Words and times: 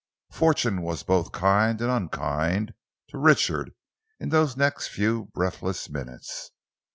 Fortune 0.31 0.81
was 0.81 1.03
both 1.03 1.31
kind 1.31 1.79
and 1.79 1.91
unkind 1.91 2.73
to 3.09 3.19
Richard 3.19 3.69
in 4.19 4.29
those 4.29 4.57
next 4.57 4.87
few 4.87 5.25
breathless 5.35 5.91
minutes. 5.91 6.49